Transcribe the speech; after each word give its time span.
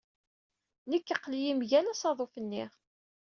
Nekk 0.89 1.07
aql-iyi 1.15 1.53
mgal 1.59 1.85
usaḍuf-nni. 1.91 2.63